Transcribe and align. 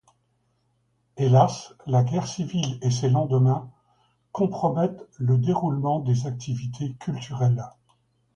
Hélas, 1.15 1.75
la 1.85 2.03
guerre 2.03 2.25
civile 2.25 2.79
et 2.81 2.89
ses 2.89 3.07
lendemains 3.07 3.69
compromettent 4.31 5.07
le 5.19 5.37
déroulement 5.37 5.99
des 5.99 6.25
activités 6.25 6.95
culturelles. 6.95 7.63